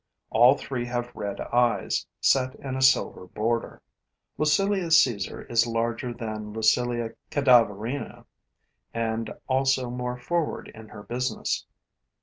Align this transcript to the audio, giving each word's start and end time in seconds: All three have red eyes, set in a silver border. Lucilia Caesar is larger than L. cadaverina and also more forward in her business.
All 0.31 0.57
three 0.57 0.85
have 0.87 1.11
red 1.15 1.39
eyes, 1.39 2.07
set 2.19 2.55
in 2.55 2.75
a 2.75 2.81
silver 2.81 3.27
border. 3.27 3.83
Lucilia 4.35 4.89
Caesar 4.89 5.43
is 5.43 5.67
larger 5.67 6.11
than 6.11 6.55
L. 6.55 6.61
cadaverina 7.29 8.25
and 8.95 9.31
also 9.47 9.91
more 9.91 10.17
forward 10.17 10.69
in 10.73 10.87
her 10.87 11.03
business. 11.03 11.67